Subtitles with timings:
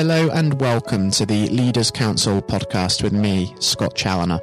[0.00, 4.40] Hello and welcome to the Leaders Council podcast with me, Scott Challoner.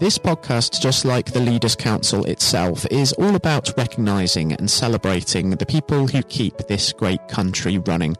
[0.00, 5.66] This podcast, just like the Leaders Council itself, is all about recognising and celebrating the
[5.66, 8.16] people who keep this great country running.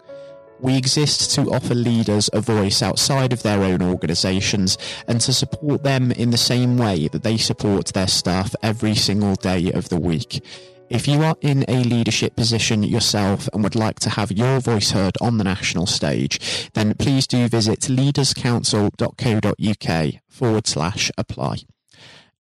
[0.61, 4.79] We exist to offer leaders a voice outside of their own organisations
[5.09, 9.35] and to support them in the same way that they support their staff every single
[9.35, 10.45] day of the week.
[10.89, 14.91] If you are in a leadership position yourself and would like to have your voice
[14.93, 21.57] heard on the national stage, then please do visit leaderscouncil.co.uk forward slash apply.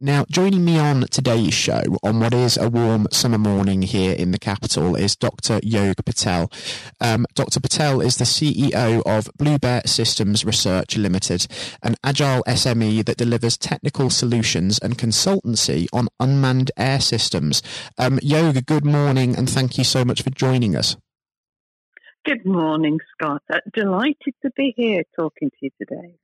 [0.05, 4.29] Now, joining me on today's show on what is a warm summer morning here in
[4.29, 5.59] the capital is Dr.
[5.61, 6.51] Yoge Patel.
[7.01, 7.59] Um, Dr.
[7.59, 11.47] Patel is the CEO of Blue Bear Systems Research Limited,
[11.81, 17.63] an agile SME that delivers technical solutions and consultancy on unmanned air systems.
[17.97, 20.95] Um, Yoge, good morning and thank you so much for joining us.
[22.25, 23.43] Good morning, Scott.
[23.53, 26.15] Uh, delighted to be here talking to you today.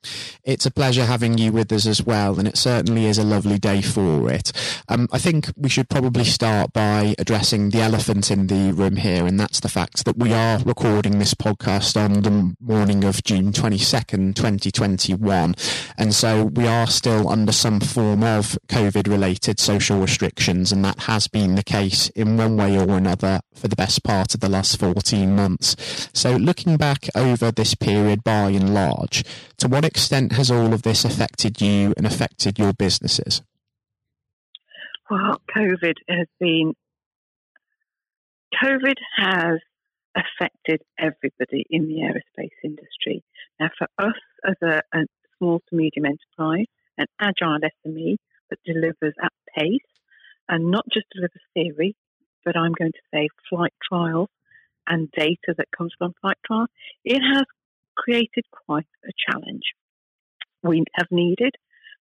[0.44, 3.60] It's a pleasure having you with us as well, and it certainly is a lovely
[3.60, 4.52] day for it.
[4.90, 9.28] Um, I think we should probably start by addressing the elephant in the room here,
[9.28, 13.52] and that's the fact that we are recording this podcast on the morning of June
[13.52, 15.54] 22nd, 2021.
[16.00, 21.02] And so we are still under some form of COVID related social restrictions, and that
[21.02, 24.50] has been the case in one way or another for the best part of the
[24.50, 25.76] last 14 months.
[26.14, 29.24] So, looking back over this period by and large,
[29.58, 33.42] to what extent has all of this affected you and affected your businesses?
[35.10, 36.74] Well, COVID has been,
[38.62, 39.60] COVID has
[40.16, 43.24] affected everybody in the aerospace industry.
[43.60, 45.06] Now, for us as a, a
[45.38, 48.18] small to medium enterprise, an agile SME
[48.50, 49.80] that delivers at pace
[50.48, 51.96] and not just delivers theory,
[52.44, 54.30] but I'm going to say flight trials
[54.88, 56.70] and data that comes from flight trials,
[57.04, 57.46] it has
[57.96, 59.64] created quite a challenge.
[60.64, 61.56] We have needed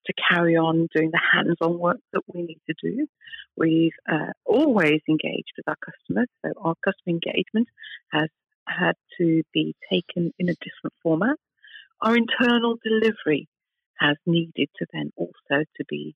[0.06, 3.06] to carry on doing the hands on work that we need to do.
[3.56, 7.69] We've uh, always engaged with our customers, so our customer engagement
[8.10, 8.28] has
[8.66, 11.37] had to be taken in a different format.
[12.00, 13.49] Our internal delivery
[13.99, 16.15] has needed to then also to be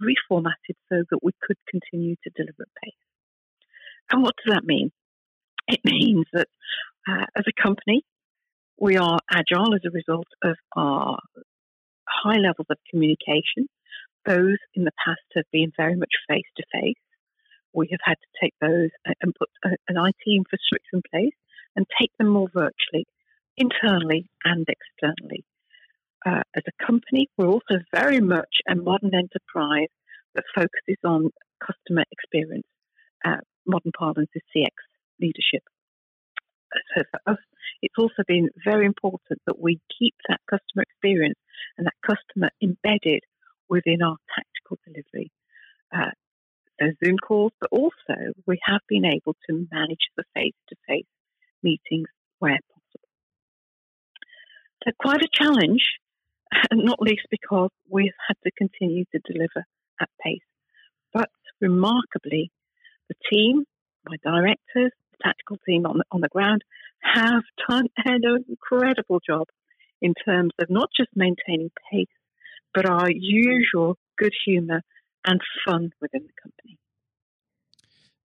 [0.00, 2.94] reformatted so that we could continue to deliver at pace.
[4.10, 4.92] And what does that mean?
[5.68, 6.48] It means that
[7.08, 8.02] uh, as a company,
[8.78, 11.18] we are agile as a result of our
[12.08, 13.68] high levels of communication.
[14.26, 16.94] Those in the past have been very much face to face.
[17.72, 18.90] We have had to take those
[19.20, 21.34] and put an IT infrastructure in place
[21.74, 23.06] and take them more virtually,
[23.56, 25.44] internally and externally.
[26.24, 29.88] Uh, as a company, we're also very much a modern enterprise
[30.34, 32.66] that focuses on customer experience.
[33.24, 34.70] Uh, modern parlance is CX
[35.20, 35.62] leadership.
[36.94, 37.38] So for us,
[37.82, 41.38] it's also been very important that we keep that customer experience
[41.78, 43.22] and that customer embedded
[43.68, 45.30] within our tactical delivery.
[45.94, 46.10] Uh,
[46.80, 51.06] so Zoom calls, but also we have been able to manage the face-to-face
[51.62, 53.08] meetings where possible.
[54.84, 55.84] So quite a challenge,
[56.72, 59.64] not least because we've had to continue to deliver
[60.00, 60.40] at pace.
[61.12, 62.50] But remarkably,
[63.08, 63.64] the team,
[64.04, 66.62] my directors, tactical team on on the ground
[67.00, 69.46] have done an incredible job
[70.00, 72.06] in terms of not just maintaining pace,
[72.74, 74.82] but our usual good humour
[75.24, 76.78] and fun within the company.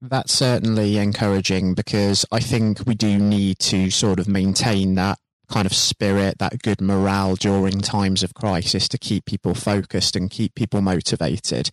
[0.02, 5.20] That's certainly encouraging because I think we do need to sort of maintain that
[5.52, 10.32] kind of spirit, that good morale during times of crisis to keep people focused and
[10.32, 11.70] keep people motivated.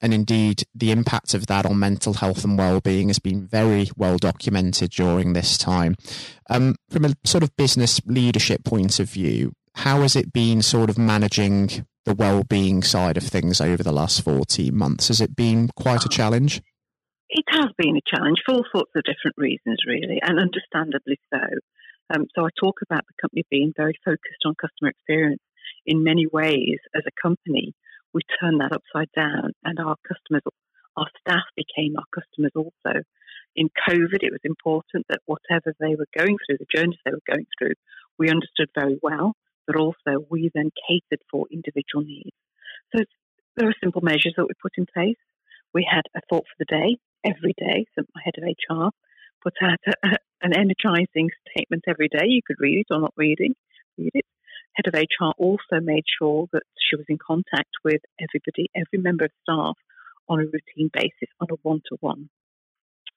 [0.00, 4.18] And indeed, the impact of that on mental health and well-being has been very well
[4.18, 5.96] documented during this time.
[6.50, 10.90] Um, from a sort of business leadership point of view, how has it been sort
[10.90, 15.08] of managing the well-being side of things over the last 14 months?
[15.08, 16.60] Has it been quite a challenge?
[17.30, 21.40] It has been a challenge for all sorts of different reasons, really, and understandably so.
[22.12, 25.40] Um, so I talk about the company being very focused on customer experience.
[25.86, 27.74] In many ways, as a company,
[28.12, 30.42] we turned that upside down, and our customers,
[30.96, 33.00] our staff became our customers also.
[33.56, 37.32] In COVID, it was important that whatever they were going through, the journeys they were
[37.32, 37.74] going through,
[38.18, 39.32] we understood very well,
[39.66, 42.36] but also we then catered for individual needs.
[42.94, 43.04] So
[43.56, 45.20] there are simple measures that we put in place.
[45.72, 47.86] We had a thought for the day every day.
[47.94, 48.90] So my head of HR
[49.42, 52.26] put out a, an energizing statement every day.
[52.26, 53.54] You could read it or not reading,
[53.98, 54.26] read it.
[54.74, 59.26] Head of HR also made sure that she was in contact with everybody, every member
[59.26, 59.76] of staff
[60.28, 62.30] on a routine basis, on a one to one.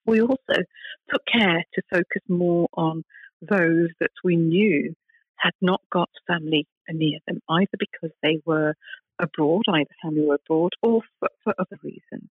[0.05, 0.63] We also
[1.09, 3.03] took care to focus more on
[3.41, 4.93] those that we knew
[5.37, 8.75] had not got family near them, either because they were
[9.19, 12.29] abroad, either family were abroad, or for, for other reasons.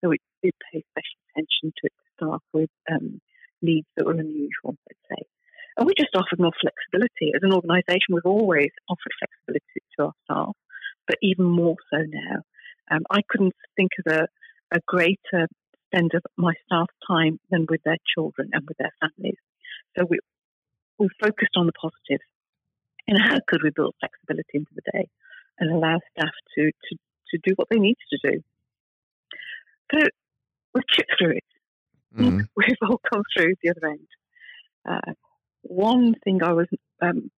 [0.00, 3.20] So we did pay special attention to staff with um,
[3.64, 5.26] needs that were unusual, let's say.
[5.76, 7.32] And we just offered more flexibility.
[7.34, 10.56] As an organisation, we've always offered flexibility to our staff,
[11.08, 12.42] but even more so now.
[12.90, 14.28] Um, I couldn't think of a,
[14.72, 15.48] a greater
[15.86, 19.38] spend of my staff time than with their children and with their families.
[19.96, 20.18] So we,
[20.98, 22.28] we focused on the positives
[23.08, 25.08] and how could we build flexibility into the day
[25.58, 26.96] and allow staff to, to,
[27.30, 28.42] to do what they need to do.
[29.92, 30.06] So
[30.74, 31.53] we've chipped through it.
[32.16, 32.46] Mm.
[32.56, 34.08] We've all come through the other end.
[34.88, 35.12] Uh,
[35.62, 36.66] one thing I was
[37.02, 37.30] um,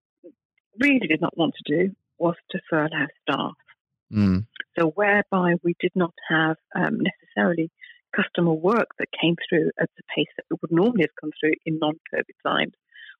[0.79, 3.53] really did not want to do was to furlough staff.
[4.11, 4.45] Mm.
[4.77, 7.71] So whereby we did not have um, necessarily
[8.15, 11.53] customer work that came through at the pace that it would normally have come through
[11.65, 12.73] in non-COVID times.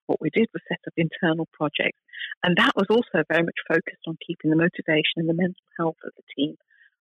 [0.08, 2.00] What we did was set up internal projects,
[2.44, 5.98] and that was also very much focused on keeping the motivation and the mental health
[6.06, 6.56] of the team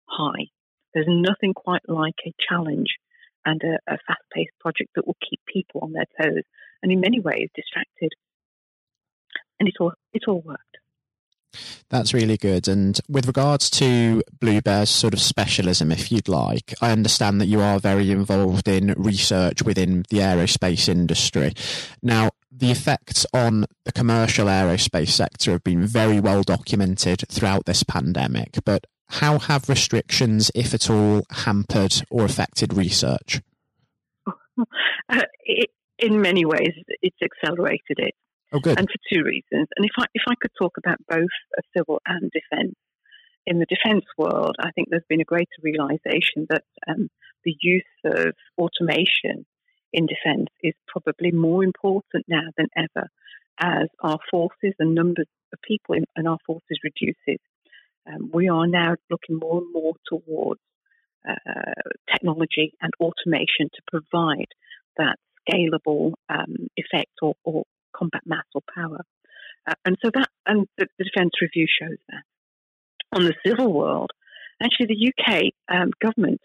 [0.06, 0.50] high.
[0.92, 2.88] There's nothing quite like a challenge
[3.46, 6.42] and a, a fast-paced project that will keep people on their toes,
[6.82, 8.12] and in many ways distracted.
[9.58, 10.62] And it all it all worked.
[11.88, 12.68] That's really good.
[12.68, 17.46] And with regards to Blue Bear's sort of specialism, if you'd like, I understand that
[17.46, 21.54] you are very involved in research within the aerospace industry.
[22.02, 27.82] Now, the effects on the commercial aerospace sector have been very well documented throughout this
[27.82, 33.40] pandemic, but how have restrictions, if at all, hampered or affected research?
[35.08, 35.68] Uh, it,
[35.98, 36.72] in many ways,
[37.02, 38.14] it's accelerated it.
[38.52, 38.78] Oh, good.
[38.78, 39.68] And for two reasons.
[39.76, 41.28] And if I if I could talk about both
[41.76, 42.74] civil and defence,
[43.46, 47.08] in the defence world, I think there's been a greater realisation that um,
[47.44, 49.46] the use of automation
[49.92, 53.08] in defence is probably more important now than ever,
[53.58, 57.40] as our forces and numbers of people in, in our forces reduces.
[58.06, 60.60] Um, we are now looking more and more towards
[61.28, 61.32] uh,
[62.12, 64.48] technology and automation to provide
[64.96, 65.16] that
[65.48, 67.64] scalable um, effect or, or,
[67.96, 69.00] combat mass or power.
[69.66, 72.22] Uh, and so that, and the, the, Defence Review shows that.
[73.16, 74.10] On the civil world,
[74.62, 75.44] actually, the UK
[75.74, 76.42] um, government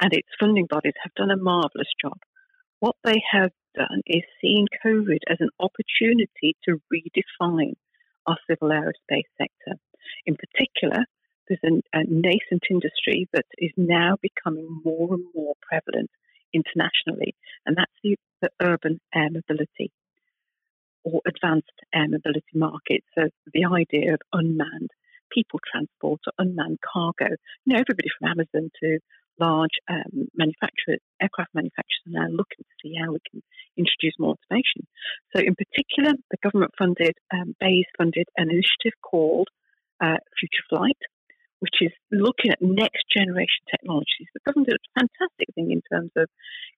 [0.00, 2.16] and its funding bodies have done a marvellous job.
[2.80, 7.74] What they have done is seen COVID as an opportunity to redefine
[8.26, 9.78] our civil aerospace sector.
[10.26, 11.04] In particular,
[11.48, 16.10] there's a, a nascent industry that is now becoming more and more prevalent
[16.52, 17.34] internationally,
[17.66, 19.92] and that's the, the urban air mobility
[21.04, 23.04] or advanced air mobility market.
[23.14, 24.90] So the idea of unmanned
[25.32, 27.34] people transport or unmanned cargo.
[27.64, 28.98] You know, everybody from Amazon to
[29.38, 33.42] large um, manufacturers, aircraft manufacturers are now looking to see how we can
[33.76, 34.86] introduce more automation.
[35.34, 39.48] So in particular, the government funded, um, BEIS funded an initiative called
[40.00, 40.98] uh, Future Flight,
[41.60, 44.28] which is looking at next generation technologies.
[44.34, 46.28] The government did a fantastic thing in terms of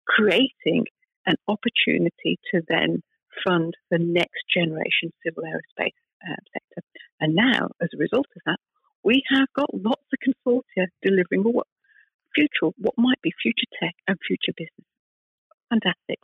[0.06, 0.84] creating
[1.26, 3.02] an opportunity to then
[3.44, 6.82] fund the next generation civil aerospace uh, sector.
[7.20, 8.58] And now, as a result of that,
[9.02, 11.66] we have got lots of consortia delivering what
[12.34, 14.86] future, what might be future tech and future business.
[15.70, 16.20] Fantastic.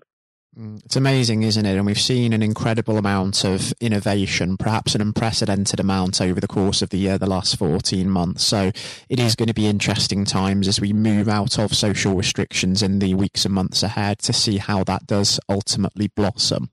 [0.59, 1.77] Mm, it's amazing, isn't it?
[1.79, 6.83] And we've seen an incredible amount of innovation, perhaps an unprecedented amount over the course
[6.83, 8.45] of the year, the last 14 months.
[8.45, 8.71] So
[9.09, 12.99] it is going to be interesting times as we move out of social restrictions in
[12.99, 16.69] the weeks and months ahead to see how that does ultimately blossom.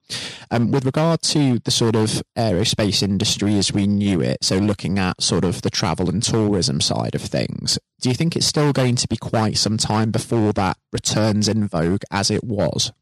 [0.50, 4.98] Um, with regard to the sort of aerospace industry as we knew it, so looking
[4.98, 8.74] at sort of the travel and tourism side of things, do you think it's still
[8.74, 12.92] going to be quite some time before that returns in vogue as it was?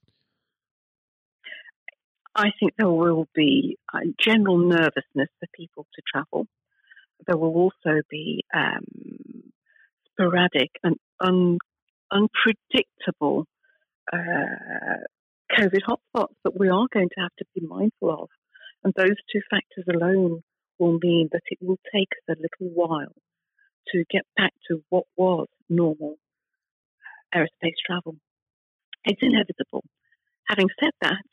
[2.35, 6.47] I think there will be uh, general nervousness for people to travel.
[7.27, 8.85] There will also be um,
[10.13, 11.59] sporadic and un-
[12.13, 13.47] unpredictable
[14.13, 15.03] uh,
[15.53, 18.29] COVID hotspots that we are going to have to be mindful of.
[18.85, 20.43] And those two factors alone
[20.79, 23.15] will mean that it will take us a little while
[23.89, 26.17] to get back to what was normal
[27.35, 28.17] aerospace travel.
[29.05, 29.85] It's inevitable.
[30.49, 31.25] Having said that,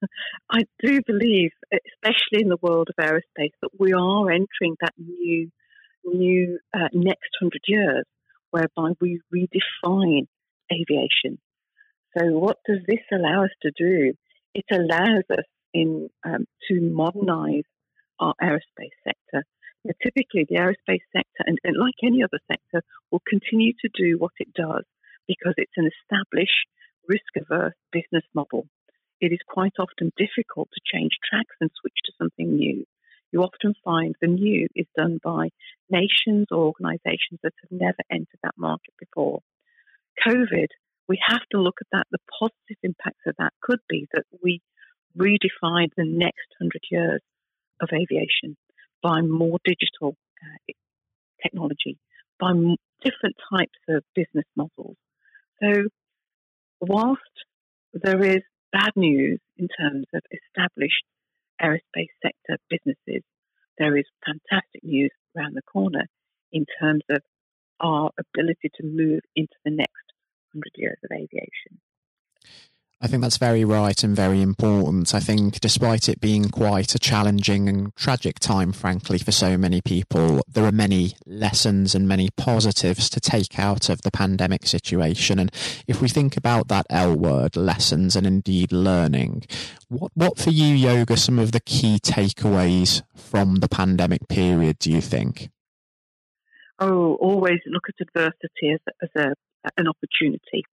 [0.50, 5.50] I do believe, especially in the world of aerospace, that we are entering that new,
[6.04, 8.04] new uh, next hundred years,
[8.50, 10.26] whereby we redefine
[10.72, 11.38] aviation.
[12.16, 14.14] So, what does this allow us to do?
[14.54, 15.44] It allows us
[15.74, 17.64] in um, to modernise
[18.20, 19.44] our aerospace sector.
[19.84, 24.16] Now, typically, the aerospace sector, and, and like any other sector, will continue to do
[24.18, 24.84] what it does
[25.26, 26.68] because it's an established
[27.08, 28.66] risk averse business model,
[29.20, 32.84] it is quite often difficult to change tracks and switch to something new.
[33.32, 35.48] you often find the new is done by
[35.90, 39.40] nations or organizations that have never entered that market before.
[40.24, 40.68] COVID,
[41.08, 42.06] we have to look at that.
[42.12, 44.60] The positive impacts of that could be that we
[45.18, 47.20] redefine the next hundred years
[47.80, 48.56] of aviation
[49.02, 50.72] by more digital uh,
[51.42, 51.98] technology,
[52.38, 52.52] by
[53.02, 54.96] different types of business models.
[55.62, 55.88] So,
[56.86, 57.20] whilst
[57.92, 61.04] there is bad news in terms of established
[61.62, 63.22] aerospace sector businesses,
[63.78, 66.06] there is fantastic news around the corner
[66.52, 67.18] in terms of
[67.80, 70.12] our ability to move into the next
[70.52, 71.80] 100 years of aviation.
[73.04, 75.14] I think that's very right and very important.
[75.14, 79.82] I think, despite it being quite a challenging and tragic time, frankly, for so many
[79.82, 85.38] people, there are many lessons and many positives to take out of the pandemic situation.
[85.38, 85.52] And
[85.86, 89.44] if we think about that L word, lessons and indeed learning,
[89.88, 94.90] what, what for you, Yoge, some of the key takeaways from the pandemic period, do
[94.90, 95.50] you think?
[96.78, 99.34] Oh, always look at adversity as, as a,
[99.76, 100.64] an opportunity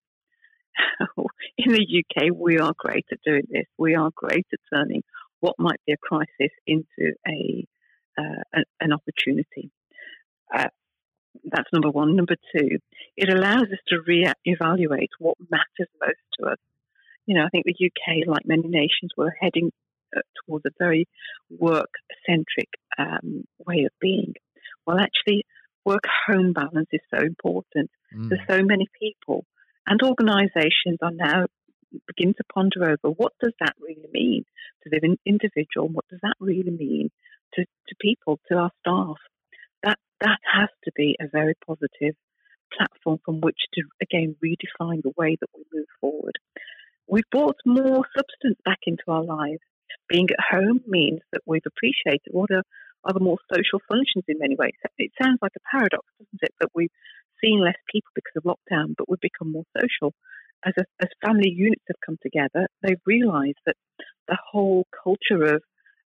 [1.57, 3.65] in the UK, we are great at doing this.
[3.77, 5.03] We are great at turning
[5.39, 7.65] what might be a crisis into a,
[8.17, 9.71] uh, an opportunity.
[10.53, 10.67] Uh,
[11.45, 12.15] that's number one.
[12.15, 12.77] Number two,
[13.17, 16.57] it allows us to re-evaluate what matters most to us.
[17.25, 19.71] You know, I think the UK, like many nations, we're heading
[20.15, 21.07] uh, towards a very
[21.49, 24.33] work-centric um, way of being.
[24.85, 25.45] Well, actually,
[25.85, 27.89] work-home balance is so important.
[28.15, 28.29] Mm.
[28.29, 29.45] There's so many people
[29.87, 31.45] and organisations are now
[32.07, 34.45] begin to ponder over what does that really mean
[34.83, 35.87] to the individual?
[35.87, 37.09] and What does that really mean
[37.55, 39.17] to, to people, to our staff?
[39.83, 42.15] That that has to be a very positive
[42.75, 46.37] platform from which to again redefine the way that we move forward.
[47.07, 49.59] We've brought more substance back into our lives.
[50.07, 52.63] Being at home means that we've appreciated what are,
[53.03, 54.71] are the more social functions in many ways.
[54.97, 56.53] It sounds like a paradox, doesn't it?
[56.61, 56.91] That we've
[57.43, 60.13] seen less people because of lockdown, but we've become more social.
[60.65, 63.75] As, a, as family units have come together, they've realised that
[64.27, 65.63] the whole culture of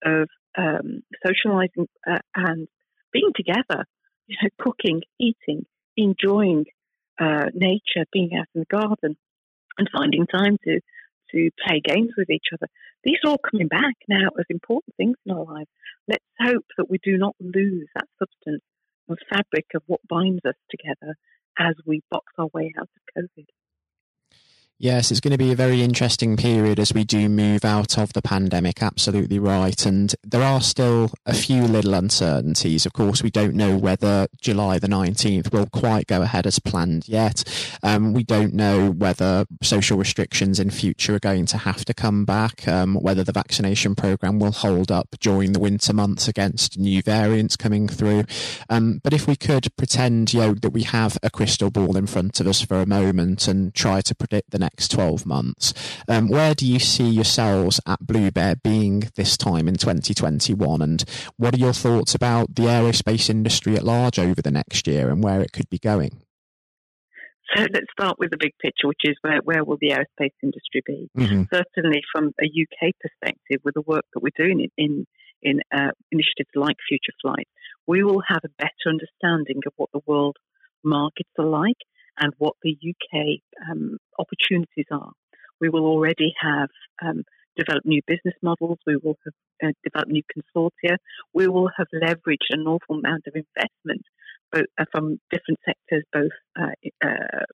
[0.05, 2.69] of um, socialising uh, and
[3.13, 3.85] being together,
[4.29, 5.67] you know, cooking, eating,
[5.97, 6.67] enjoying
[7.21, 9.17] uh, nature, being out in the garden,
[9.77, 10.81] and finding time to
[11.33, 12.69] to play games with each other.
[13.05, 15.69] These are all coming back now as important things in our lives.
[16.07, 18.63] Let's hope that we do not lose that substance
[19.09, 21.17] the fabric of what binds us together
[21.59, 23.47] as we box our way out of COVID.
[24.81, 28.13] Yes, it's going to be a very interesting period as we do move out of
[28.13, 28.81] the pandemic.
[28.81, 29.85] Absolutely right.
[29.85, 32.87] And there are still a few little uncertainties.
[32.87, 37.09] Of course, we don't know whether July the 19th will quite go ahead as planned
[37.09, 37.43] yet.
[37.83, 42.25] Um, we don't know whether social restrictions in future are going to have to come
[42.25, 47.03] back, um, whether the vaccination program will hold up during the winter months against new
[47.03, 48.27] variants coming through.
[48.71, 52.07] Um, but if we could pretend, you know, that we have a crystal ball in
[52.07, 55.73] front of us for a moment and try to predict the next next 12 months.
[56.09, 60.83] Um, where do you see yourselves at Blue Bear being this time in 2021?
[60.83, 61.05] And
[61.37, 65.23] what are your thoughts about the aerospace industry at large over the next year and
[65.23, 66.23] where it could be going?
[67.55, 70.83] So let's start with the big picture, which is where, where will the aerospace industry
[70.85, 71.09] be?
[71.17, 71.43] Mm-hmm.
[71.51, 75.07] Certainly, from a UK perspective, with the work that we're doing in in,
[75.41, 77.49] in uh, initiatives like Future Flight,
[77.87, 80.37] we will have a better understanding of what the world
[80.85, 81.79] markets are like
[82.19, 85.13] and what the UK um, opportunities are.
[85.61, 86.69] We will already have
[87.03, 87.25] um,
[87.57, 88.79] developed new business models.
[88.87, 90.97] We will have uh, developed new consortia.
[91.35, 94.03] We will have leveraged an awful amount of investment
[94.53, 96.73] both, uh, from different sectors, both uh,
[97.05, 97.45] uh,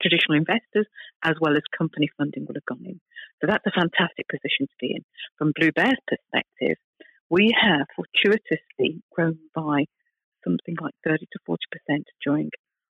[0.00, 0.86] traditional investors
[1.24, 3.00] as well as company funding will have gone in.
[3.40, 5.04] So that's a fantastic position to be in.
[5.36, 6.76] From Blue Bear's perspective,
[7.30, 9.84] we have fortuitously grown by
[10.44, 11.56] something like 30 to 40%
[12.24, 12.50] during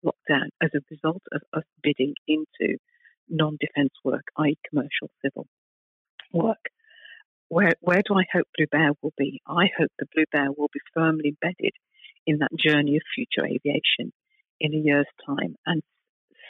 [0.06, 2.78] lockdown as a result of us bidding into
[3.30, 5.48] non defence work, i.e., commercial civil
[6.34, 6.70] work.
[7.48, 9.42] Where, where do I hope Blue Bear will be?
[9.48, 11.74] I hope the Blue Bear will be firmly embedded
[12.26, 14.14] in that journey of future aviation
[14.60, 15.82] in a year's time and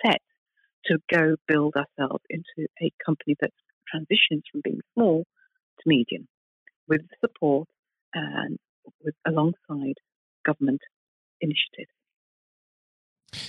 [0.06, 0.22] set
[0.86, 3.52] to go build ourselves into a company that
[3.90, 5.24] transitions from being small
[5.80, 6.28] to medium
[6.88, 7.68] with support
[8.14, 8.58] and
[9.04, 9.96] with alongside
[10.46, 10.82] government
[11.40, 11.92] initiatives.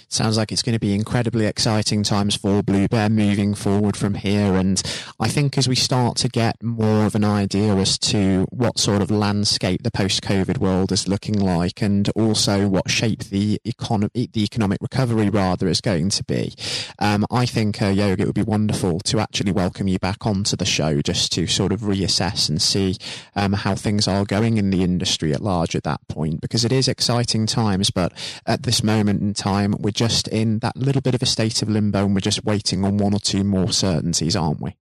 [0.09, 4.15] Sounds like it's going to be incredibly exciting times for Blue Bear moving forward from
[4.15, 4.55] here.
[4.55, 4.83] And
[5.19, 9.03] I think as we start to get more of an idea as to what sort
[9.03, 14.45] of landscape the post-COVID world is looking like, and also what shape the economy, the
[14.45, 16.55] economic recovery rather, is going to be,
[16.99, 20.57] um, I think uh, Yoge, it would be wonderful to actually welcome you back onto
[20.57, 22.97] the show just to sort of reassess and see
[23.35, 26.73] um, how things are going in the industry at large at that point, because it
[26.73, 27.91] is exciting times.
[27.91, 28.13] But
[28.47, 31.69] at this moment in time, we're just in that little bit of a state of
[31.69, 34.77] limbo and we're just waiting on one or two more certainties, aren't we?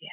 [0.00, 0.08] Yeah.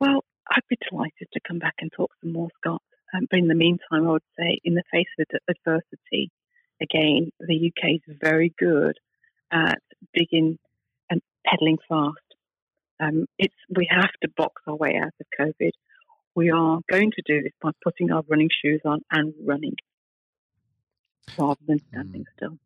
[0.00, 2.82] Well, I'd be delighted to come back and talk some more, Scott.
[3.14, 6.30] Um, but in the meantime, I would say, in the face of adversity,
[6.80, 8.96] again, the UK is very good
[9.52, 9.80] at
[10.14, 10.58] digging
[11.10, 12.16] and pedaling fast.
[13.00, 15.72] Um, it's we have to box our way out of COVID.
[16.34, 19.74] We are going to do this by putting our running shoes on and running
[21.38, 22.26] rather than standing mm.
[22.36, 22.58] still.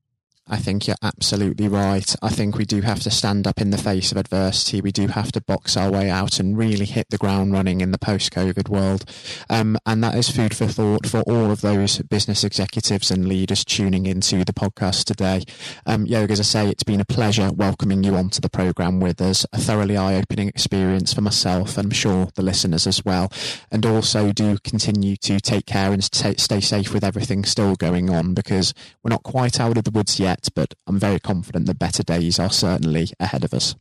[0.48, 2.14] I think you're absolutely right.
[2.22, 4.80] I think we do have to stand up in the face of adversity.
[4.80, 7.90] We do have to box our way out and really hit the ground running in
[7.90, 9.04] the post-COVID world.
[9.50, 13.64] Um, and that is food for thought for all of those business executives and leaders
[13.64, 15.42] tuning into the podcast today.
[15.84, 19.20] Um, Yoge, as I say, it's been a pleasure welcoming you onto the program with
[19.20, 19.44] us.
[19.52, 23.32] A thoroughly eye-opening experience for myself and I'm sure the listeners as well.
[23.72, 28.34] And also do continue to take care and stay safe with everything still going on
[28.34, 31.78] because we're not quite out of the woods yet yet, but I'm very confident that
[31.78, 33.74] better days are certainly ahead of us.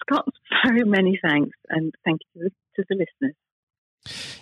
[0.00, 0.28] Scott,
[0.64, 3.34] very many thanks, and thank you to the listeners.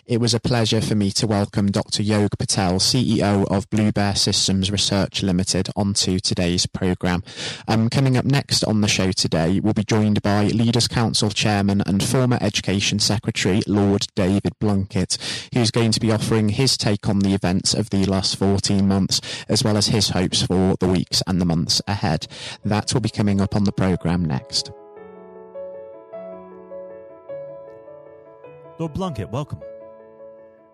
[0.04, 2.02] It was a pleasure for me to welcome Dr.
[2.02, 7.23] Yoge Patel, CEO of Blue Bear Systems Research Limited, onto today's programme.
[7.68, 11.82] Um, coming up next on the show today, we'll be joined by Leaders Council Chairman
[11.87, 15.18] and former Education Secretary, Lord David Blunkett,
[15.54, 19.21] who's going to be offering his take on the events of the last 14 months,
[19.49, 22.26] as well as his hopes for the weeks and the months ahead.
[22.64, 24.73] That will be coming up on the programme next.
[28.80, 29.61] Lord Blunkett, welcome.